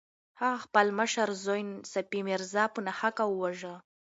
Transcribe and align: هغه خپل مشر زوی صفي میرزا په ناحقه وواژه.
هغه 0.39 0.57
خپل 0.65 0.87
مشر 0.99 1.27
زوی 1.45 1.61
صفي 1.93 2.19
میرزا 2.27 2.63
په 2.73 2.79
ناحقه 2.87 3.23
وواژه. 3.27 3.75